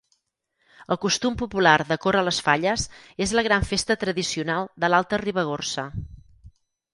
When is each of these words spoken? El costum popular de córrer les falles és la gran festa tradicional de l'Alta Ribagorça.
El 0.93 0.97
costum 1.01 1.35
popular 1.41 1.73
de 1.91 1.97
córrer 2.05 2.23
les 2.29 2.39
falles 2.47 2.85
és 3.27 3.35
la 3.41 3.45
gran 3.49 3.67
festa 3.73 3.99
tradicional 4.05 4.67
de 4.85 4.91
l'Alta 4.93 5.21
Ribagorça. 5.25 5.87